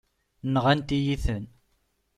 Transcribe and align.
Nɣant-iyi-ten. 0.53 1.43